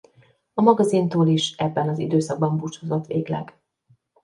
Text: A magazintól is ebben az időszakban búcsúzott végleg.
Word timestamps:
A 0.53 0.61
magazintól 0.61 1.27
is 1.27 1.51
ebben 1.57 1.89
az 1.89 1.99
időszakban 1.99 2.57
búcsúzott 2.57 3.05
végleg. 3.05 3.59